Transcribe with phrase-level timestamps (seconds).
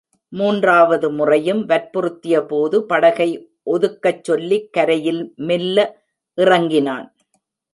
[0.33, 3.29] மூன்றாவது முறையும் வற்புறுத்தியபோது படகை
[3.63, 5.77] ஒதுக்கச் சொல்லிக் கரையில் மெல்ல
[6.37, 7.07] இறங்கினான்.